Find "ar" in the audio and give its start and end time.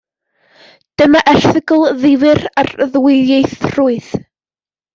2.63-2.73